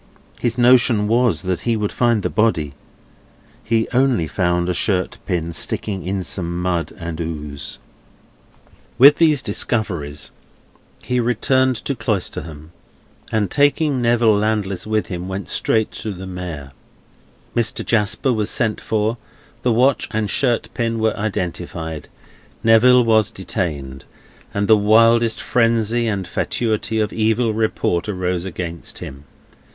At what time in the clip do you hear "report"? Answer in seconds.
27.53-28.07